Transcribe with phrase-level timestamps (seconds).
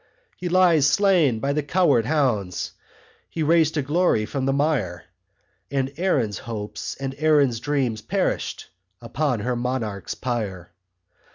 [0.35, 2.71] He lies slain by the coward hounds
[3.29, 5.03] He raised to glory from the mire;
[5.69, 8.67] And Erin's hopes and Erin's dreams Perish
[8.99, 10.71] upon her monarch's pyre.